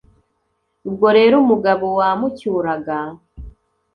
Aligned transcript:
ubwo 0.87 1.07
rero 1.17 1.33
umugabo 1.43 1.85
wamucyuraga 1.99 2.97